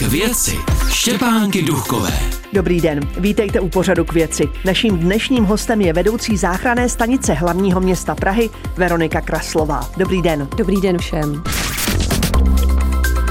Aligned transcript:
K 0.00 0.02
věci 0.02 0.56
Štěpánky 0.88 1.62
Duchové. 1.62 2.12
Dobrý 2.52 2.80
den, 2.80 3.00
vítejte 3.18 3.60
u 3.60 3.68
pořadu 3.68 4.04
k 4.04 4.12
věci. 4.12 4.48
Naším 4.64 4.98
dnešním 4.98 5.44
hostem 5.44 5.80
je 5.80 5.92
vedoucí 5.92 6.36
záchranné 6.36 6.88
stanice 6.88 7.32
hlavního 7.32 7.80
města 7.80 8.14
Prahy 8.14 8.50
Veronika 8.76 9.20
Kraslová. 9.20 9.90
Dobrý 9.96 10.22
den. 10.22 10.48
Dobrý 10.56 10.80
den 10.80 10.98
všem. 10.98 11.42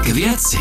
K 0.04 0.06
věci. 0.06 0.56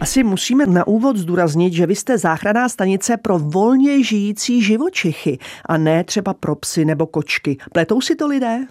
Asi 0.00 0.22
musíme 0.22 0.66
na 0.66 0.86
úvod 0.86 1.16
zdůraznit, 1.16 1.72
že 1.72 1.86
vy 1.86 1.94
jste 1.94 2.18
záchranná 2.18 2.68
stanice 2.68 3.16
pro 3.16 3.38
volně 3.38 4.04
žijící 4.04 4.62
živočichy 4.62 5.38
a 5.66 5.76
ne 5.76 6.04
třeba 6.04 6.34
pro 6.34 6.54
psy 6.54 6.84
nebo 6.84 7.06
kočky. 7.06 7.56
Pletou 7.72 8.00
si 8.00 8.16
to 8.16 8.26
lidé? 8.26 8.66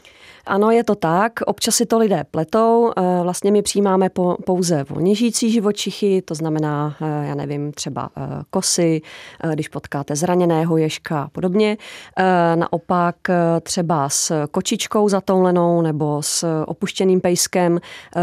Ano, 0.48 0.72
je 0.72 0.84
to 0.84 0.96
tak. 0.96 1.42
Občas 1.46 1.76
si 1.76 1.86
to 1.86 1.98
lidé 1.98 2.24
pletou. 2.32 2.92
Eh, 2.98 3.02
vlastně 3.24 3.52
my 3.52 3.62
přijímáme 3.62 4.10
pouze 4.46 4.84
volně 4.90 5.16
žijící 5.16 5.52
živočichy, 5.52 6.22
to 6.22 6.36
znamená, 6.36 6.96
eh, 7.02 7.28
já 7.28 7.36
nevím, 7.36 7.72
třeba 7.72 8.10
eh, 8.18 8.44
kosy, 8.50 9.02
když 9.54 9.68
potkáte 9.68 10.16
zraněného 10.16 10.78
ježka 10.78 11.22
a 11.22 11.28
podobně. 11.28 11.78
Naopak 12.56 13.16
třeba 13.62 14.10
s 14.10 14.48
kočičkou 14.52 15.10
zatoulenou 15.10 15.82
nebo 15.82 16.24
s 16.24 16.64
opuštěným 16.66 17.22
pejskem 17.22 17.80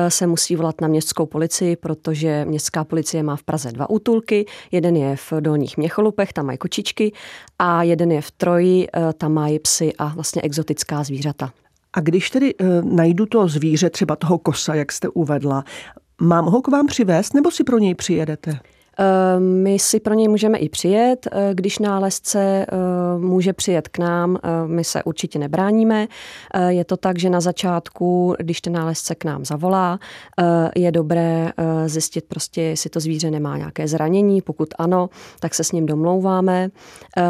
se 0.08 0.26
musí 0.26 0.56
volat 0.56 0.80
na 0.80 0.88
městskou 0.88 1.26
policii, 1.26 1.76
protože 1.76 2.44
městská 2.44 2.84
policie 2.84 3.22
má 3.22 3.36
v 3.36 3.42
Praze 3.42 3.72
dva 3.72 3.90
útulky. 3.90 4.46
Jeden 4.72 4.96
je 4.96 5.16
v 5.16 5.32
Dolních 5.40 5.76
Měcholupech, 5.76 6.32
tam 6.32 6.46
mají 6.46 6.58
kočičky, 6.58 7.12
a 7.58 7.82
jeden 7.82 8.12
je 8.12 8.22
v 8.22 8.30
Troji, 8.30 8.88
tam 9.18 9.32
mají 9.32 9.58
psy 9.58 9.92
a 9.98 10.06
vlastně 10.14 10.42
exotická 10.42 11.02
zvířata. 11.02 11.63
A 11.94 12.00
když 12.00 12.30
tedy 12.30 12.54
e, 12.60 12.82
najdu 12.82 13.26
to 13.26 13.48
zvíře, 13.48 13.90
třeba 13.90 14.16
toho 14.16 14.38
kosa, 14.38 14.74
jak 14.74 14.92
jste 14.92 15.08
uvedla, 15.08 15.64
mám 16.20 16.44
ho 16.44 16.62
k 16.62 16.68
vám 16.68 16.86
přivést 16.86 17.34
nebo 17.34 17.50
si 17.50 17.64
pro 17.64 17.78
něj 17.78 17.94
přijedete? 17.94 18.58
Eh, 18.98 19.40
my 19.40 19.78
si 19.78 20.00
pro 20.00 20.14
něj 20.14 20.28
můžeme 20.28 20.58
i 20.58 20.68
přijet, 20.68 21.26
eh, 21.32 21.50
když 21.54 21.78
nálezce 21.78 22.40
eh, 22.40 22.76
může 23.18 23.52
přijet 23.52 23.88
k 23.88 23.98
nám, 23.98 24.38
my 24.66 24.84
se 24.84 25.02
určitě 25.02 25.38
nebráníme. 25.38 26.06
Je 26.68 26.84
to 26.84 26.96
tak, 26.96 27.18
že 27.18 27.30
na 27.30 27.40
začátku, 27.40 28.34
když 28.38 28.60
ten 28.60 28.72
nálezce 28.72 29.14
k 29.14 29.24
nám 29.24 29.44
zavolá, 29.44 29.98
je 30.76 30.92
dobré 30.92 31.52
zjistit 31.86 32.24
prostě, 32.28 32.62
jestli 32.62 32.90
to 32.90 33.00
zvíře 33.00 33.30
nemá 33.30 33.56
nějaké 33.56 33.88
zranění. 33.88 34.42
Pokud 34.42 34.68
ano, 34.78 35.10
tak 35.40 35.54
se 35.54 35.64
s 35.64 35.72
ním 35.72 35.86
domlouváme. 35.86 36.68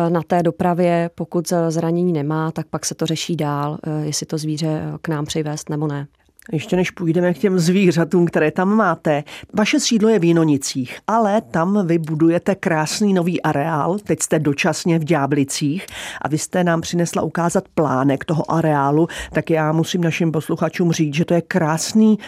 Na 0.09 0.23
té 0.27 0.43
dopravě, 0.43 1.11
pokud 1.15 1.53
zranění 1.69 2.13
nemá, 2.13 2.51
tak 2.51 2.67
pak 2.67 2.87
se 2.87 2.95
to 2.95 3.07
řeší 3.07 3.37
dál, 3.37 3.79
jestli 4.03 4.27
to 4.27 4.39
zvíře 4.39 4.83
k 5.03 5.09
nám 5.09 5.25
přivést 5.25 5.71
nebo 5.71 5.87
ne. 5.87 6.07
Ještě 6.53 6.77
než 6.77 6.91
půjdeme 6.91 7.35
k 7.35 7.39
těm 7.39 7.59
zvířatům, 7.59 8.27
které 8.27 8.51
tam 8.51 8.75
máte, 8.75 9.25
vaše 9.53 9.81
sídlo 9.81 10.09
je 10.09 10.19
v 10.19 10.25
Jinonicích, 10.25 10.99
ale 11.07 11.41
tam 11.41 11.87
vy 11.87 11.99
budujete 11.99 12.55
krásný 12.55 13.15
nový 13.15 13.43
areál, 13.43 13.99
teď 13.99 14.23
jste 14.23 14.39
dočasně 14.39 14.99
v 14.99 15.05
Ďáblicích 15.05 15.87
a 16.23 16.29
vy 16.29 16.39
jste 16.39 16.65
nám 16.65 16.81
přinesla 16.81 17.23
ukázat 17.23 17.65
plánek 17.75 18.25
toho 18.25 18.51
areálu, 18.51 19.09
tak 19.33 19.51
já 19.51 19.73
musím 19.73 20.01
našim 20.01 20.33
posluchačům 20.33 20.93
říct, 20.93 21.15
že 21.15 21.25
to 21.25 21.35
je 21.35 21.43
krásný 21.43 22.19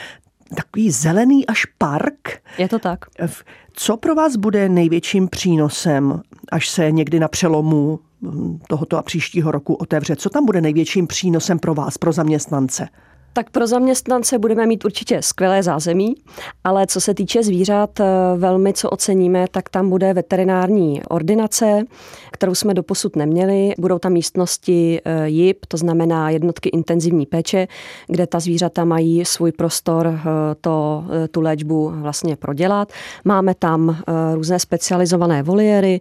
takový 0.54 0.90
zelený 0.90 1.46
až 1.46 1.64
park. 1.64 2.42
Je 2.58 2.68
to 2.68 2.78
tak. 2.78 2.98
Co 3.72 3.96
pro 3.96 4.14
vás 4.14 4.36
bude 4.36 4.68
největším 4.68 5.28
přínosem, 5.28 6.20
až 6.52 6.68
se 6.68 6.90
někdy 6.90 7.20
na 7.20 7.28
přelomu 7.28 8.00
hm, 8.22 8.58
tohoto 8.68 8.98
a 8.98 9.02
příštího 9.02 9.50
roku 9.50 9.74
otevře? 9.74 10.16
Co 10.16 10.30
tam 10.30 10.46
bude 10.46 10.60
největším 10.60 11.06
přínosem 11.06 11.58
pro 11.58 11.74
vás, 11.74 11.98
pro 11.98 12.12
zaměstnance? 12.12 12.88
Tak 13.36 13.50
pro 13.50 13.66
zaměstnance 13.66 14.38
budeme 14.38 14.66
mít 14.66 14.84
určitě 14.84 15.22
skvělé 15.22 15.62
zázemí, 15.62 16.14
ale 16.64 16.86
co 16.86 17.00
se 17.00 17.14
týče 17.14 17.42
zvířat, 17.42 18.00
eh, 18.00 18.04
velmi 18.36 18.72
co 18.72 18.90
oceníme, 18.90 19.46
tak 19.50 19.68
tam 19.68 19.90
bude 19.90 20.14
veterinární 20.14 21.02
ordinace, 21.08 21.84
kterou 22.32 22.54
jsme 22.54 22.74
doposud 22.74 23.16
neměli. 23.16 23.72
Budou 23.78 23.98
tam 23.98 24.12
místnosti 24.12 25.00
eh, 25.04 25.28
JIP, 25.28 25.66
to 25.66 25.76
znamená 25.76 26.30
jednotky 26.30 26.68
intenzivní 26.68 27.26
péče, 27.26 27.68
kde 28.06 28.26
ta 28.26 28.40
zvířata 28.40 28.84
mají 28.84 29.24
svůj 29.24 29.52
prostor 29.52 30.06
eh, 30.06 30.20
to, 30.60 31.04
tu 31.30 31.40
léčbu 31.40 31.92
vlastně 31.94 32.36
prodělat. 32.36 32.92
Máme 33.24 33.54
tam 33.54 33.96
různé 34.34 34.58
specializované 34.58 35.42
voliéry, 35.42 36.00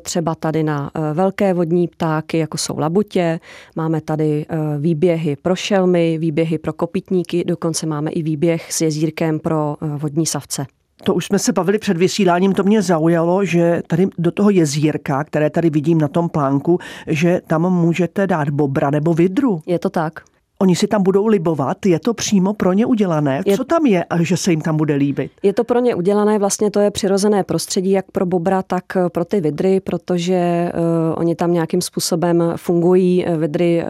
třeba 0.00 0.34
tady 0.34 0.62
na 0.62 0.90
velké 1.14 1.54
vodní 1.54 1.88
ptáky, 1.88 2.38
jako 2.38 2.58
jsou 2.58 2.78
labutě. 2.78 3.40
Máme 3.76 4.00
tady 4.00 4.46
výběhy 4.78 5.36
pro 5.36 5.56
šelmy, 5.56 6.18
výběhy 6.18 6.58
pro 6.58 6.69
pro 6.70 6.86
kopitníky, 6.86 7.44
dokonce 7.44 7.86
máme 7.86 8.10
i 8.10 8.22
výběh 8.22 8.72
s 8.72 8.80
jezírkem 8.80 9.38
pro 9.38 9.76
eh, 9.82 9.86
vodní 9.98 10.26
savce. 10.26 10.66
To 11.04 11.14
už 11.14 11.26
jsme 11.26 11.38
se 11.38 11.52
bavili 11.52 11.78
před 11.78 11.96
vysíláním, 11.96 12.52
to 12.52 12.62
mě 12.62 12.82
zaujalo, 12.82 13.44
že 13.44 13.82
tady 13.86 14.06
do 14.18 14.30
toho 14.30 14.50
jezírka, 14.50 15.24
které 15.24 15.50
tady 15.50 15.70
vidím 15.70 15.98
na 15.98 16.08
tom 16.08 16.28
plánku, 16.28 16.78
že 17.06 17.40
tam 17.46 17.72
můžete 17.72 18.26
dát 18.26 18.50
bobra 18.50 18.90
nebo 18.90 19.14
vidru. 19.14 19.62
Je 19.66 19.78
to 19.78 19.90
tak. 19.90 20.20
Oni 20.62 20.76
si 20.76 20.86
tam 20.86 21.02
budou 21.02 21.26
libovat, 21.26 21.86
je 21.86 22.00
to 22.00 22.14
přímo 22.14 22.54
pro 22.54 22.72
ně 22.72 22.86
udělané. 22.86 23.42
Je, 23.46 23.56
Co 23.56 23.64
tam 23.64 23.86
je, 23.86 24.04
že 24.20 24.36
se 24.36 24.50
jim 24.50 24.60
tam 24.60 24.76
bude 24.76 24.94
líbit? 24.94 25.32
Je 25.42 25.52
to 25.52 25.64
pro 25.64 25.80
ně 25.80 25.94
udělané, 25.94 26.38
vlastně 26.38 26.70
to 26.70 26.80
je 26.80 26.90
přirozené 26.90 27.44
prostředí, 27.44 27.90
jak 27.90 28.10
pro 28.10 28.26
bobra, 28.26 28.62
tak 28.62 28.84
pro 29.12 29.24
ty 29.24 29.40
vidry, 29.40 29.80
protože 29.80 30.72
uh, 30.74 31.20
oni 31.20 31.34
tam 31.34 31.52
nějakým 31.52 31.80
způsobem 31.80 32.52
fungují. 32.56 33.24
Vidry 33.36 33.84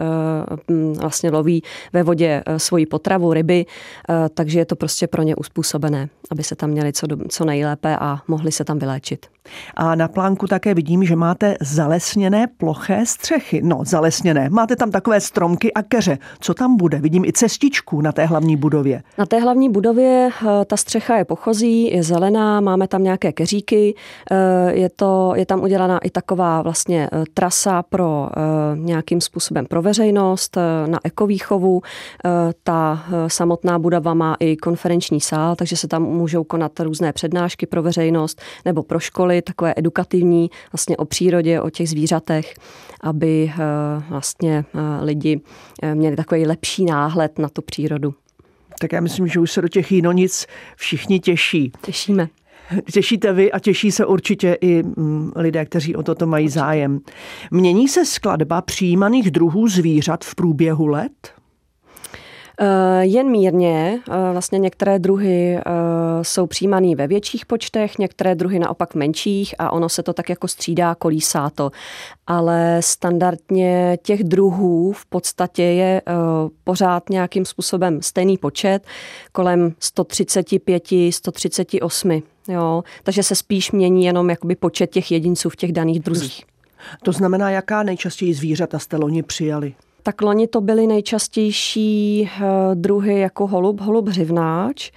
uh, 0.69 0.97
vlastně 0.97 1.31
loví 1.31 1.63
ve 1.93 2.03
vodě 2.03 2.43
svoji 2.57 2.85
potravu, 2.85 3.33
ryby, 3.33 3.65
uh, 4.09 4.15
takže 4.33 4.59
je 4.59 4.65
to 4.65 4.75
prostě 4.75 5.07
pro 5.07 5.21
ně 5.21 5.35
uspůsobené, 5.35 6.09
aby 6.31 6.43
se 6.43 6.55
tam 6.55 6.69
měli 6.69 6.93
co, 6.93 7.07
co 7.29 7.45
nejlépe 7.45 7.97
a 7.97 8.19
mohli 8.27 8.51
se 8.51 8.63
tam 8.63 8.79
vyléčit. 8.79 9.25
A 9.75 9.95
na 9.95 10.07
plánku 10.07 10.47
také 10.47 10.73
vidím, 10.73 11.03
že 11.03 11.15
máte 11.15 11.55
zalesněné 11.61 12.47
ploché 12.57 13.05
střechy. 13.05 13.61
No, 13.63 13.79
zalesněné. 13.85 14.49
Máte 14.49 14.75
tam 14.75 14.91
takové 14.91 15.21
stromky 15.21 15.73
a 15.73 15.83
keře. 15.83 16.17
Co 16.39 16.53
tam 16.53 16.77
bude? 16.77 16.97
Vidím 16.99 17.25
i 17.25 17.33
cestičku 17.33 18.01
na 18.01 18.11
té 18.11 18.25
hlavní 18.25 18.57
budově. 18.57 19.03
Na 19.17 19.25
té 19.25 19.39
hlavní 19.39 19.69
budově 19.69 20.29
eh, 20.41 20.65
ta 20.65 20.77
střecha 20.77 21.17
je 21.17 21.25
pochozí, 21.25 21.93
je 21.93 22.03
zelená, 22.03 22.61
máme 22.61 22.87
tam 22.87 23.03
nějaké 23.03 23.31
keříky. 23.31 23.95
Eh, 24.31 24.71
je, 24.73 24.89
to, 24.89 25.33
je 25.35 25.45
tam 25.45 25.61
udělaná 25.61 25.99
i 25.99 26.09
taková 26.09 26.61
vlastně 26.61 27.09
eh, 27.11 27.23
trasa 27.33 27.83
pro 27.83 28.29
nějakým 28.75 29.21
způsobem 29.21 29.65
pro 29.65 29.81
veřejnost 29.81 30.57
na 30.85 30.99
ekovýchovu. 31.03 31.81
Ta 32.63 33.03
samotná 33.27 33.79
budova 33.79 34.13
má 34.13 34.35
i 34.39 34.57
konferenční 34.57 35.21
sál, 35.21 35.55
takže 35.55 35.77
se 35.77 35.87
tam 35.87 36.03
můžou 36.03 36.43
konat 36.43 36.79
různé 36.79 37.13
přednášky 37.13 37.65
pro 37.65 37.83
veřejnost 37.83 38.41
nebo 38.65 38.83
pro 38.83 38.99
školy 38.99 39.30
takové 39.41 39.73
edukativní 39.77 40.49
vlastně 40.71 40.97
o 40.97 41.05
přírodě, 41.05 41.61
o 41.61 41.69
těch 41.69 41.89
zvířatech, 41.89 42.53
aby 43.01 43.51
eh, 43.53 43.63
vlastně 44.09 44.65
eh, 44.73 45.03
lidi 45.03 45.41
eh, 45.81 45.95
měli 45.95 46.15
takový 46.15 46.45
lepší 46.45 46.85
náhled 46.85 47.39
na 47.39 47.49
tu 47.49 47.61
přírodu. 47.61 48.13
Tak 48.79 48.91
já 48.91 49.01
myslím, 49.01 49.27
že 49.27 49.39
už 49.39 49.51
se 49.51 49.61
do 49.61 49.67
těch 49.67 49.91
jinonic 49.91 50.47
všichni 50.75 51.19
těší. 51.19 51.71
Těšíme. 51.81 52.27
Těšíte 52.91 53.33
vy 53.33 53.51
a 53.51 53.59
těší 53.59 53.91
se 53.91 54.05
určitě 54.05 54.57
i 54.61 54.83
mm, 54.83 55.31
lidé, 55.35 55.65
kteří 55.65 55.95
o 55.95 56.03
toto 56.03 56.27
mají 56.27 56.49
zájem. 56.49 56.99
Mění 57.51 57.87
se 57.87 58.05
skladba 58.05 58.61
přijímaných 58.61 59.31
druhů 59.31 59.67
zvířat 59.67 60.25
v 60.25 60.35
průběhu 60.35 60.87
let? 60.87 61.40
Eh, 62.63 63.05
jen 63.05 63.31
mírně. 63.31 63.99
Eh, 64.09 64.31
vlastně 64.31 64.59
některé 64.59 64.99
druhy 64.99 65.57
eh, 65.57 65.61
jsou 66.21 66.47
přijímané 66.47 66.95
ve 66.95 67.07
větších 67.07 67.45
počtech, 67.45 67.97
některé 67.97 68.35
druhy 68.35 68.59
naopak 68.59 68.91
v 68.91 68.95
menších 68.95 69.55
a 69.59 69.71
ono 69.71 69.89
se 69.89 70.03
to 70.03 70.13
tak 70.13 70.29
jako 70.29 70.47
střídá, 70.47 70.95
kolísá 70.95 71.49
to. 71.49 71.71
Ale 72.27 72.77
standardně 72.79 73.97
těch 74.03 74.23
druhů 74.23 74.91
v 74.91 75.05
podstatě 75.05 75.63
je 75.63 76.01
pořád 76.63 77.09
nějakým 77.09 77.45
způsobem 77.45 78.01
stejný 78.01 78.37
počet, 78.37 78.85
kolem 79.31 79.73
135, 79.79 80.83
138. 81.09 82.23
Jo, 82.47 82.83
takže 83.03 83.23
se 83.23 83.35
spíš 83.35 83.71
mění 83.71 84.05
jenom 84.05 84.29
jakoby 84.29 84.55
počet 84.55 84.91
těch 84.91 85.11
jedinců 85.11 85.49
v 85.49 85.55
těch 85.55 85.71
daných 85.71 85.99
druzích. 85.99 86.43
To 87.03 87.11
znamená, 87.11 87.51
jaká 87.51 87.83
nejčastěji 87.83 88.33
zvířata 88.33 88.79
jste 88.79 88.97
loni 88.97 89.23
přijali? 89.23 89.73
Tak 90.03 90.21
loni 90.21 90.47
to 90.47 90.61
byly 90.61 90.87
nejčastější 90.87 92.29
eh, 92.33 92.41
druhy 92.75 93.19
jako 93.19 93.47
holub, 93.47 93.81
holub 93.81 94.07
hřivnáč. 94.07 94.91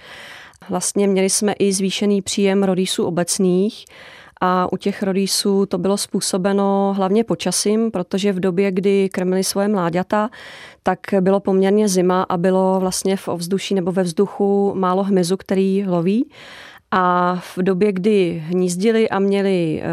Vlastně 0.69 1.07
měli 1.07 1.29
jsme 1.29 1.53
i 1.53 1.73
zvýšený 1.73 2.21
příjem 2.21 2.63
rodísů 2.63 3.05
obecných, 3.05 3.85
a 4.41 4.73
u 4.73 4.77
těch 4.77 5.03
rodísů 5.03 5.65
to 5.65 5.77
bylo 5.77 5.97
způsobeno 5.97 6.93
hlavně 6.97 7.23
počasím, 7.23 7.91
protože 7.91 8.33
v 8.33 8.39
době, 8.39 8.71
kdy 8.71 9.09
krmili 9.09 9.43
svoje 9.43 9.67
mláďata, 9.67 10.29
tak 10.83 10.99
bylo 11.21 11.39
poměrně 11.39 11.87
zima 11.87 12.23
a 12.23 12.37
bylo 12.37 12.79
vlastně 12.79 13.17
v 13.17 13.27
ovzduší 13.27 13.75
nebo 13.75 13.91
ve 13.91 14.03
vzduchu 14.03 14.73
málo 14.75 15.03
hmyzu, 15.03 15.37
který 15.37 15.85
loví 15.87 16.29
A 16.91 17.35
v 17.35 17.57
době, 17.57 17.91
kdy 17.91 18.43
hnízdili 18.47 19.09
a 19.09 19.19
měli 19.19 19.83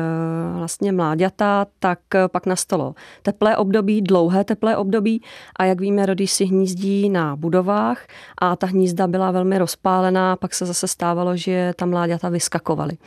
vlastně 0.57 0.93
mláďata, 0.93 1.67
tak 1.79 1.99
pak 2.27 2.47
nastalo 2.47 2.95
teplé 3.23 3.57
období, 3.57 4.03
dlouhé 4.03 4.45
teplé 4.45 4.77
období 4.77 5.23
a 5.57 5.65
jak 5.65 5.81
víme, 5.81 6.07
rody 6.07 6.27
si 6.27 6.45
hnízdí 6.45 7.09
na 7.09 7.37
budovách 7.37 8.07
a 8.39 8.57
ta 8.57 8.67
hnízda 8.67 9.07
byla 9.07 9.31
velmi 9.31 9.59
rozpálená, 9.59 10.37
pak 10.37 10.55
se 10.55 10.67
zase 10.67 10.89
stávalo, 10.89 11.37
že 11.37 11.73
ta 11.77 11.87
mláďata 11.87 12.29
vyskakovaly 12.29 12.99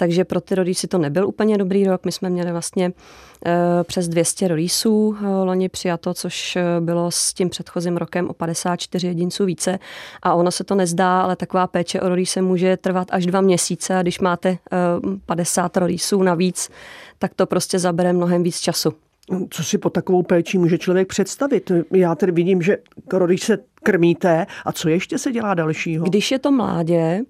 takže 0.00 0.24
pro 0.24 0.40
ty 0.40 0.54
rodiče 0.54 0.86
to 0.86 0.98
nebyl 0.98 1.28
úplně 1.28 1.58
dobrý 1.58 1.84
rok. 1.84 2.04
My 2.04 2.12
jsme 2.12 2.30
měli 2.30 2.52
vlastně 2.52 2.92
eh, 3.46 3.52
přes 3.84 4.08
200 4.08 4.48
releaseů 4.48 5.16
loni 5.44 5.68
přijato, 5.68 6.14
což 6.14 6.58
bylo 6.80 7.10
s 7.10 7.34
tím 7.34 7.50
předchozím 7.50 7.96
rokem 7.96 8.28
o 8.28 8.32
54 8.32 9.06
jedinců 9.06 9.44
více. 9.44 9.78
A 10.22 10.34
ono 10.34 10.50
se 10.50 10.64
to 10.64 10.74
nezdá, 10.74 11.22
ale 11.22 11.36
taková 11.36 11.66
péče 11.66 12.00
o 12.00 12.08
release 12.08 12.42
může 12.42 12.76
trvat 12.76 13.08
až 13.10 13.19
dva 13.26 13.40
měsíce 13.40 13.96
a 13.96 14.02
když 14.02 14.20
máte 14.20 14.58
50 15.26 15.76
releaseů 15.76 16.22
navíc, 16.22 16.70
tak 17.18 17.34
to 17.34 17.46
prostě 17.46 17.78
zabere 17.78 18.12
mnohem 18.12 18.42
víc 18.42 18.60
času. 18.60 18.92
Co 19.50 19.64
si 19.64 19.78
po 19.78 19.90
takovou 19.90 20.22
péči 20.22 20.58
může 20.58 20.78
člověk 20.78 21.08
představit? 21.08 21.72
Já 21.92 22.14
tedy 22.14 22.32
vidím, 22.32 22.62
že 22.62 22.78
když 23.26 23.42
se 23.42 23.58
krmíte 23.82 24.46
a 24.64 24.72
co 24.72 24.88
ještě 24.88 25.18
se 25.18 25.32
dělá 25.32 25.54
dalšího? 25.54 26.06
Když 26.06 26.30
je 26.30 26.38
to 26.38 26.52
mládě, 26.52 27.22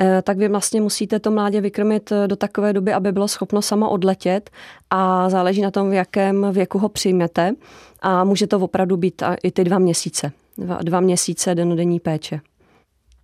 eh, 0.00 0.22
tak 0.22 0.38
vy 0.38 0.48
vlastně 0.48 0.80
musíte 0.80 1.18
to 1.18 1.30
mládě 1.30 1.60
vykrmit 1.60 2.12
eh, 2.12 2.28
do 2.28 2.36
takové 2.36 2.72
doby, 2.72 2.92
aby 2.92 3.12
bylo 3.12 3.28
schopno 3.28 3.62
samo 3.62 3.90
odletět 3.90 4.50
a 4.90 5.30
záleží 5.30 5.62
na 5.62 5.70
tom, 5.70 5.90
v 5.90 5.94
jakém 5.94 6.46
věku 6.52 6.78
ho 6.78 6.88
přijmete 6.88 7.54
a 8.02 8.24
může 8.24 8.46
to 8.46 8.58
opravdu 8.58 8.96
být 8.96 9.22
i 9.42 9.50
ty 9.50 9.64
dva 9.64 9.78
měsíce. 9.78 10.32
Dva, 10.58 10.78
dva 10.82 11.00
měsíce 11.00 11.54
denodenní 11.54 12.00
péče. 12.00 12.40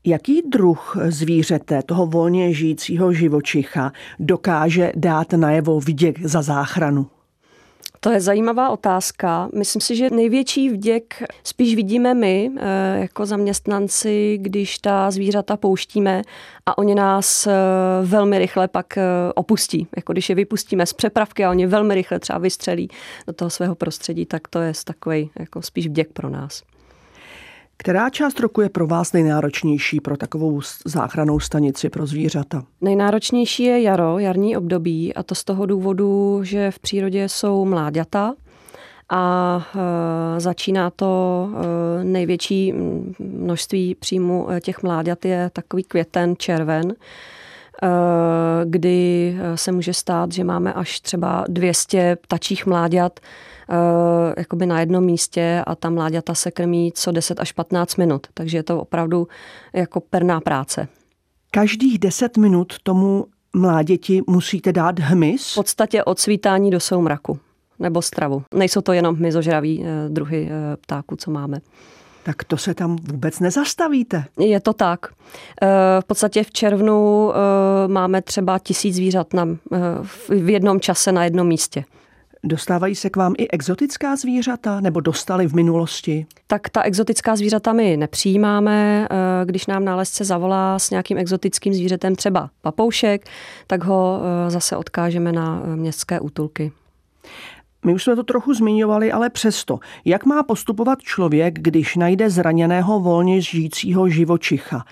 Jaký 0.06 0.42
druh 0.42 0.96
zvířete, 1.08 1.82
toho 1.82 2.06
volně 2.06 2.52
žijícího 2.52 3.12
živočicha, 3.12 3.92
dokáže 4.18 4.92
dát 4.96 5.32
najevo 5.32 5.80
vděk 5.80 6.20
za 6.20 6.42
záchranu? 6.42 7.06
To 8.00 8.10
je 8.10 8.20
zajímavá 8.20 8.70
otázka. 8.70 9.48
Myslím 9.54 9.80
si, 9.80 9.96
že 9.96 10.10
největší 10.10 10.70
vděk 10.70 11.22
spíš 11.44 11.74
vidíme 11.74 12.14
my 12.14 12.50
eh, 12.56 12.98
jako 13.00 13.26
zaměstnanci, 13.26 14.38
když 14.40 14.78
ta 14.78 15.10
zvířata 15.10 15.56
pouštíme 15.56 16.22
a 16.66 16.78
oni 16.78 16.94
nás 16.94 17.46
eh, 17.46 17.52
velmi 18.02 18.38
rychle 18.38 18.68
pak 18.68 18.98
eh, 18.98 19.02
opustí. 19.34 19.86
Jako 19.96 20.12
když 20.12 20.28
je 20.28 20.34
vypustíme 20.34 20.86
z 20.86 20.92
přepravky 20.92 21.44
a 21.44 21.50
oni 21.50 21.66
velmi 21.66 21.94
rychle 21.94 22.18
třeba 22.18 22.38
vystřelí 22.38 22.88
do 23.26 23.32
toho 23.32 23.50
svého 23.50 23.74
prostředí, 23.74 24.26
tak 24.26 24.48
to 24.48 24.60
je 24.60 24.72
takový 24.84 25.30
jako 25.38 25.62
spíš 25.62 25.86
vděk 25.86 26.12
pro 26.12 26.30
nás. 26.30 26.62
Která 27.76 28.10
část 28.10 28.40
roku 28.40 28.60
je 28.60 28.68
pro 28.68 28.86
vás 28.86 29.12
nejnáročnější 29.12 30.00
pro 30.00 30.16
takovou 30.16 30.60
záchranou 30.84 31.40
stanici 31.40 31.90
pro 31.90 32.06
zvířata? 32.06 32.64
Nejnáročnější 32.80 33.62
je 33.62 33.82
jaro, 33.82 34.18
jarní 34.18 34.56
období 34.56 35.14
a 35.14 35.22
to 35.22 35.34
z 35.34 35.44
toho 35.44 35.66
důvodu, 35.66 36.40
že 36.42 36.70
v 36.70 36.78
přírodě 36.78 37.28
jsou 37.28 37.64
mláďata 37.64 38.34
a 39.10 39.66
e, 40.36 40.40
začíná 40.40 40.90
to 40.90 41.48
e, 42.00 42.04
největší 42.04 42.74
množství 43.18 43.94
příjmu 43.94 44.50
e, 44.50 44.60
těch 44.60 44.82
mláďat 44.82 45.24
je 45.24 45.50
takový 45.52 45.84
květen, 45.84 46.34
červen, 46.38 46.94
kdy 48.64 49.36
se 49.54 49.72
může 49.72 49.94
stát, 49.94 50.32
že 50.32 50.44
máme 50.44 50.72
až 50.72 51.00
třeba 51.00 51.44
200 51.48 52.16
ptačích 52.16 52.66
mláďat 52.66 53.20
jakoby 54.36 54.66
na 54.66 54.80
jednom 54.80 55.04
místě 55.04 55.62
a 55.66 55.74
ta 55.74 55.90
mláďata 55.90 56.34
se 56.34 56.50
krmí 56.50 56.92
co 56.94 57.12
10 57.12 57.40
až 57.40 57.52
15 57.52 57.96
minut. 57.96 58.26
Takže 58.34 58.58
je 58.58 58.62
to 58.62 58.80
opravdu 58.80 59.28
jako 59.72 60.00
perná 60.00 60.40
práce. 60.40 60.88
Každých 61.50 61.98
10 61.98 62.36
minut 62.36 62.72
tomu 62.82 63.26
mláděti 63.54 64.22
musíte 64.26 64.72
dát 64.72 64.98
hmyz? 64.98 65.52
V 65.52 65.54
podstatě 65.54 66.04
od 66.04 66.18
svítání 66.18 66.70
do 66.70 66.80
soumraku 66.80 67.38
nebo 67.78 68.02
stravu. 68.02 68.42
Nejsou 68.54 68.80
to 68.80 68.92
jenom 68.92 69.16
hmyzožraví 69.16 69.84
eh, 69.84 70.08
druhy 70.08 70.48
eh, 70.50 70.76
ptáků, 70.76 71.16
co 71.16 71.30
máme. 71.30 71.58
Tak 72.24 72.44
to 72.44 72.56
se 72.56 72.74
tam 72.74 72.96
vůbec 72.96 73.40
nezastavíte. 73.40 74.24
Je 74.38 74.60
to 74.60 74.72
tak. 74.72 75.06
V 76.00 76.04
podstatě 76.06 76.44
v 76.44 76.50
červnu 76.50 77.32
máme 77.86 78.22
třeba 78.22 78.58
tisíc 78.58 78.94
zvířat 78.94 79.34
na, 79.34 79.48
v 80.30 80.48
jednom 80.48 80.80
čase 80.80 81.12
na 81.12 81.24
jednom 81.24 81.46
místě. 81.46 81.84
Dostávají 82.46 82.94
se 82.94 83.10
k 83.10 83.16
vám 83.16 83.34
i 83.38 83.48
exotická 83.48 84.16
zvířata, 84.16 84.80
nebo 84.80 85.00
dostali 85.00 85.46
v 85.46 85.54
minulosti? 85.54 86.26
Tak 86.46 86.68
ta 86.68 86.82
exotická 86.82 87.36
zvířata 87.36 87.72
my 87.72 87.96
nepřijímáme. 87.96 89.08
Eh, 89.10 89.44
když 89.44 89.66
nám 89.66 89.84
nálezce 89.84 90.24
zavolá 90.24 90.78
s 90.78 90.90
nějakým 90.90 91.18
exotickým 91.18 91.74
zvířetem, 91.74 92.16
třeba 92.16 92.50
papoušek, 92.60 93.26
tak 93.66 93.84
ho 93.84 94.20
eh, 94.22 94.50
zase 94.50 94.76
odkážeme 94.76 95.32
na 95.32 95.62
eh, 95.64 95.76
městské 95.76 96.20
útulky. 96.20 96.72
My 97.84 97.94
už 97.94 98.04
jsme 98.04 98.16
to 98.16 98.22
trochu 98.22 98.54
zmiňovali, 98.54 99.12
ale 99.12 99.30
přesto, 99.30 99.78
jak 100.04 100.26
má 100.26 100.42
postupovat 100.42 101.02
člověk, 101.02 101.54
když 101.58 101.96
najde 101.96 102.30
zraněného 102.30 103.00
volně 103.00 103.40
žijícího 103.40 104.08
živočicha? 104.08 104.84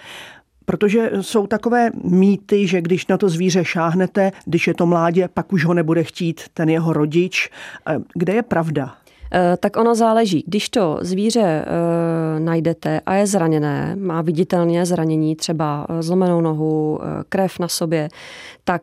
Protože 0.65 1.11
jsou 1.21 1.47
takové 1.47 1.91
mýty, 2.05 2.67
že 2.67 2.81
když 2.81 3.07
na 3.07 3.19
to 3.19 3.29
zvíře 3.29 3.65
šáhnete, 3.65 4.33
když 4.45 4.67
je 4.67 4.75
to 4.75 4.87
mládě, 4.87 5.29
pak 5.29 5.53
už 5.53 5.65
ho 5.65 5.75
nebude 5.75 6.05
chtít 6.05 6.41
ten 6.55 6.69
jeho 6.69 6.93
rodič. 6.93 7.51
Eh, 7.89 7.99
kde 8.15 8.35
je 8.35 8.43
pravda? 8.43 9.02
Eh, 9.35 9.57
tak 9.57 9.77
ono 9.77 9.95
záleží. 9.95 10.45
Když 10.47 10.69
to 10.69 10.99
zvíře 11.01 11.41
e, 11.41 11.65
najdete 12.41 13.01
a 13.07 13.15
je 13.15 13.27
zraněné, 13.27 13.97
má 13.97 14.23
viditelně 14.23 14.87
zranění, 14.87 15.37
třeba 15.37 15.87
zlomenou 16.01 16.41
nohu, 16.41 17.01
krev 17.29 17.59
na 17.59 17.69
sobě, 17.69 18.09
tak 18.65 18.83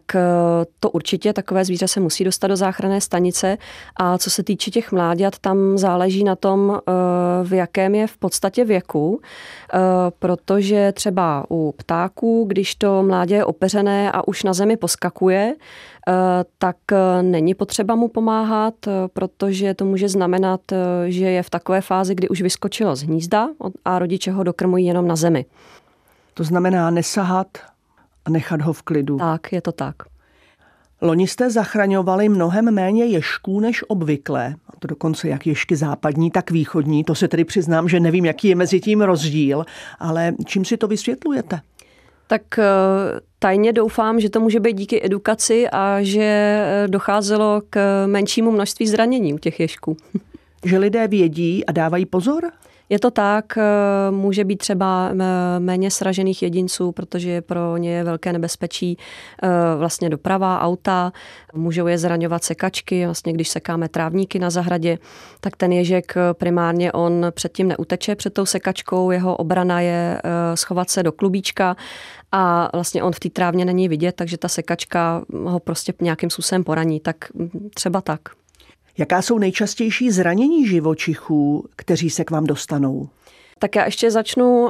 to 0.80 0.90
určitě 0.90 1.34
takové 1.34 1.66
zvíře 1.66 1.88
se 1.88 2.00
musí 2.00 2.24
dostat 2.24 2.48
do 2.48 2.56
záchranné 2.56 3.02
stanice. 3.02 3.58
A 3.96 4.18
co 4.18 4.30
se 4.30 4.44
týče 4.44 4.72
těch 4.72 4.92
mláďat, 4.92 5.40
tam 5.40 5.78
záleží 5.78 6.24
na 6.24 6.36
tom, 6.36 6.80
v 7.44 7.54
jakém 7.54 7.96
je 7.96 8.08
v 8.08 8.18
podstatě 8.18 8.66
věku, 8.66 9.22
protože 10.20 10.92
třeba 10.92 11.46
u 11.50 11.74
ptáků, 11.78 12.46
když 12.48 12.76
to 12.76 13.04
mládě 13.04 13.36
je 13.36 13.46
opeřené 13.46 14.12
a 14.12 14.28
už 14.28 14.44
na 14.44 14.54
zemi 14.54 14.78
poskakuje, 14.78 15.56
Eh, 15.99 15.99
tak 16.58 16.78
eh, 16.92 17.24
není 17.24 17.54
potřeba 17.54 17.96
mu 17.96 18.08
pomáhat, 18.08 18.74
eh, 18.88 18.92
protože 19.14 19.74
to 19.74 19.86
může 19.86 20.10
znamenat, 20.10 20.62
že 21.08 21.26
je 21.26 21.44
v 21.44 21.50
takové 21.50 21.82
fázi, 21.82 22.16
kdy 22.16 22.30
už 22.30 22.42
vyskočilo 22.42 22.96
z 22.96 23.04
hnízda 23.04 23.50
a 23.86 24.00
rodiče 24.00 24.32
ho 24.32 24.44
dokrmují 24.44 24.86
jenom 24.86 25.08
na 25.08 25.16
zemi. 25.16 25.46
To 26.34 26.44
znamená 26.44 26.90
nesahat 26.90 27.48
a 28.26 28.30
nechat 28.30 28.62
ho 28.62 28.74
v 28.74 28.82
klidu. 28.82 29.18
Tak, 29.18 29.52
je 29.52 29.62
to 29.62 29.72
tak. 29.72 29.96
Loni 31.02 31.28
jste 31.28 31.52
zachraňovali 31.52 32.30
mnohem 32.30 32.72
méně 32.72 33.06
ješků 33.06 33.60
než 33.60 33.84
obvykle. 33.88 34.56
A 34.68 34.72
to 34.80 34.88
dokonce 34.88 35.30
jak 35.30 35.48
ješky 35.48 35.76
západní, 35.76 36.32
tak 36.32 36.52
východní. 36.52 37.04
To 37.04 37.16
se 37.16 37.28
tedy 37.28 37.46
přiznám, 37.46 37.90
že 37.90 38.00
nevím, 38.00 38.26
jaký 38.26 38.48
je 38.48 38.56
mezi 38.56 38.80
tím 38.80 39.02
rozdíl, 39.02 39.66
ale 40.00 40.34
čím 40.46 40.66
si 40.66 40.78
to 40.78 40.88
vysvětlujete? 40.88 41.62
Tak 42.30 42.60
eh, 42.60 42.64
tajně 43.40 43.74
doufám, 43.74 44.20
že 44.20 44.30
to 44.30 44.40
může 44.40 44.60
být 44.60 44.74
díky 44.74 45.06
edukaci 45.06 45.70
a 45.70 45.98
že 46.02 46.22
eh, 46.24 46.88
docházelo 46.88 47.62
k 47.70 48.06
menšímu 48.08 48.52
množství 48.52 48.88
zranění 48.88 49.34
u 49.34 49.38
těch 49.38 49.60
ješků. 49.60 49.98
Že 50.66 50.78
lidé 50.78 51.08
vědí 51.08 51.66
a 51.66 51.72
dávají 51.72 52.06
pozor? 52.06 52.52
Je 52.90 53.00
to 53.00 53.12
tak, 53.12 53.58
eh, 53.58 53.62
může 54.12 54.44
být 54.44 54.58
třeba 54.58 55.12
méně 55.60 55.92
sražených 55.92 56.42
jedinců, 56.42 56.92
protože 56.92 57.42
pro 57.42 57.78
ně 57.78 57.92
je 57.92 58.04
velké 58.04 58.34
nebezpečí 58.34 58.98
vlastně 59.78 60.10
doprava, 60.10 60.62
auta, 60.62 61.12
můžou 61.54 61.88
je 61.88 61.98
zraňovat 61.98 62.44
sekačky, 62.44 63.06
vlastně 63.06 63.34
když 63.34 63.50
sekáme 63.50 63.90
trávníky 63.90 64.40
na 64.40 64.50
zahradě, 64.50 64.98
tak 65.42 65.56
ten 65.56 65.72
ježek 65.72 66.14
primárně 66.34 66.92
on 66.92 67.26
předtím 67.32 67.68
neuteče 67.68 68.16
před 68.16 68.34
tou 68.34 68.46
sekačkou, 68.46 69.12
jeho 69.12 69.36
obrana 69.36 69.82
je 69.82 70.22
schovat 70.56 70.90
se 70.90 71.04
do 71.04 71.12
klubíčka 71.12 71.76
a 72.32 72.70
vlastně 72.74 73.04
on 73.04 73.14
v 73.14 73.20
té 73.20 73.30
trávně 73.30 73.66
není 73.66 73.88
vidět, 73.88 74.16
takže 74.16 74.38
ta 74.38 74.48
sekačka 74.48 75.22
ho 75.44 75.60
prostě 75.60 75.94
nějakým 76.02 76.30
způsobem 76.30 76.64
poraní, 76.64 77.00
tak 77.00 77.16
třeba 77.74 78.02
tak. 78.02 78.20
Jaká 79.00 79.22
jsou 79.22 79.38
nejčastější 79.38 80.12
zranění 80.12 80.68
živočichů, 80.68 81.66
kteří 81.76 82.10
se 82.10 82.26
k 82.26 82.32
vám 82.32 82.44
dostanou? 82.44 83.10
Tak 83.62 83.76
já 83.76 83.86
ještě 83.86 84.12
začnu 84.12 84.62
uh, 84.62 84.70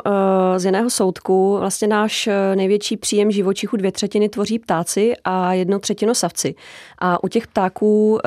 z 0.58 0.66
jiného 0.66 0.90
soudku. 0.90 1.58
Vlastně 1.60 1.88
náš 1.88 2.28
uh, 2.28 2.34
největší 2.56 2.98
příjem 2.98 3.32
živočichů 3.32 3.78
dvě 3.78 3.92
třetiny 3.92 4.30
tvoří 4.30 4.60
ptáci 4.60 5.14
a 5.24 5.54
jedno 5.54 5.80
třetinu 5.80 6.14
savci. 6.14 6.56
A 7.00 7.24
u 7.24 7.28
těch 7.28 7.48
ptáků 7.48 8.12
uh, 8.12 8.20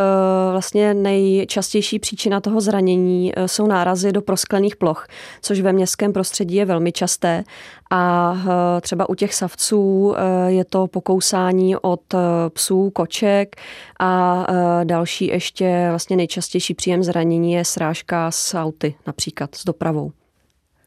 vlastně 0.52 0.94
nejčastější 0.94 1.98
příčina 1.98 2.40
toho 2.40 2.60
zranění 2.60 3.32
jsou 3.46 3.66
nárazy 3.66 4.12
do 4.12 4.22
prosklených 4.22 4.76
ploch, 4.76 5.06
což 5.42 5.60
ve 5.60 5.72
městském 5.72 6.12
prostředí 6.12 6.54
je 6.54 6.64
velmi 6.64 6.92
časté. 6.92 7.44
A 7.90 8.34
třeba 8.80 9.08
u 9.08 9.14
těch 9.14 9.34
savců 9.34 10.14
je 10.46 10.64
to 10.64 10.86
pokousání 10.86 11.76
od 11.76 12.00
psů, 12.48 12.90
koček 12.90 13.56
a 14.00 14.46
další 14.84 15.26
ještě 15.26 15.86
vlastně 15.88 16.16
nejčastější 16.16 16.74
příjem 16.74 17.02
zranění 17.02 17.52
je 17.52 17.64
srážka 17.64 18.30
s 18.30 18.54
auty, 18.56 18.94
například 19.06 19.54
s 19.54 19.64
dopravou. 19.64 20.12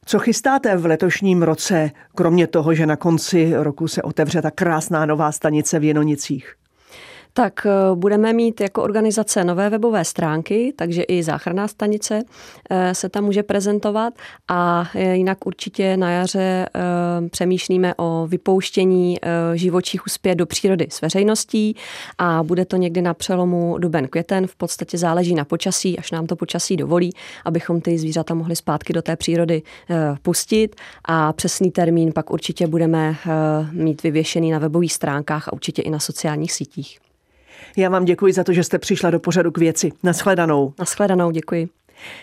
Co 0.07 0.19
chystáte 0.19 0.77
v 0.77 0.85
letošním 0.85 1.43
roce, 1.43 1.91
kromě 2.15 2.47
toho, 2.47 2.73
že 2.73 2.85
na 2.85 2.95
konci 2.95 3.53
roku 3.55 3.87
se 3.87 4.01
otevře 4.01 4.41
ta 4.41 4.51
krásná 4.51 5.05
nová 5.05 5.31
stanice 5.31 5.79
v 5.79 5.83
Jenonicích? 5.83 6.55
Tak 7.37 7.65
eh, 7.65 7.95
budeme 7.95 8.33
mít 8.33 8.61
jako 8.61 8.83
organizace 8.83 9.43
nové 9.43 9.69
webové 9.69 10.05
stránky, 10.05 10.73
takže 10.75 11.03
i 11.03 11.23
záchranná 11.23 11.67
stanice 11.67 12.23
eh, 12.69 12.95
se 12.95 13.09
tam 13.09 13.23
může 13.23 13.43
prezentovat 13.43 14.13
a 14.47 14.89
eh, 14.95 15.15
jinak 15.15 15.45
určitě 15.45 15.97
na 15.97 16.11
jaře 16.11 16.65
přemýšlíme 17.31 17.93
o 17.97 18.27
vypouštění 18.27 19.17
živočichů 19.53 20.09
zpět 20.09 20.35
do 20.35 20.45
přírody 20.45 20.87
s 20.91 21.01
veřejností 21.01 21.75
a 22.17 22.43
bude 22.43 22.65
to 22.65 22.77
někdy 22.77 23.01
na 23.01 23.13
přelomu 23.13 23.77
duben 23.77 24.07
květen. 24.07 24.47
V 24.47 24.55
podstatě 24.55 24.97
záleží 24.97 25.35
na 25.35 25.45
počasí, 25.45 25.99
až 25.99 26.11
nám 26.11 26.27
to 26.27 26.35
počasí 26.35 26.77
dovolí, 26.77 27.13
abychom 27.45 27.81
ty 27.81 27.97
zvířata 27.97 28.33
mohli 28.33 28.55
zpátky 28.55 28.93
do 28.93 29.01
té 29.01 29.15
přírody 29.15 29.61
pustit 30.21 30.75
a 31.05 31.33
přesný 31.33 31.71
termín 31.71 32.11
pak 32.13 32.31
určitě 32.31 32.67
budeme 32.67 33.15
mít 33.71 34.03
vyvěšený 34.03 34.51
na 34.51 34.59
webových 34.59 34.93
stránkách 34.93 35.47
a 35.47 35.53
určitě 35.53 35.81
i 35.81 35.89
na 35.89 35.99
sociálních 35.99 36.51
sítích. 36.51 37.04
Já 37.77 37.89
vám 37.89 38.05
děkuji 38.05 38.33
za 38.33 38.43
to, 38.43 38.53
že 38.53 38.63
jste 38.63 38.79
přišla 38.79 39.09
do 39.09 39.19
pořadu 39.19 39.51
k 39.51 39.57
věci. 39.57 39.91
Naschledanou. 40.03 40.73
Naschledanou, 40.79 41.31
děkuji. 41.31 41.69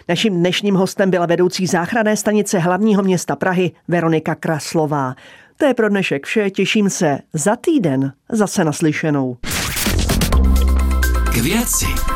Naším 0.09 0.35
dnešním 0.35 0.75
hostem 0.75 1.11
byla 1.11 1.27
vedoucí 1.27 1.67
záchranné 1.67 2.17
stanice 2.17 2.59
hlavního 2.59 3.03
města 3.03 3.37
Prahy 3.37 3.71
Veronika 3.89 4.35
Kraslová. 4.35 5.15
To 5.57 5.67
je 5.67 5.75
pro 5.75 5.89
dnešek 5.89 6.27
vše, 6.27 6.51
těším 6.51 6.91
se 6.91 7.19
za 7.33 7.57
týden 7.57 8.13
zase 8.33 8.65
naslyšenou. 8.65 9.37
K 11.33 11.37
věci. 11.37 12.12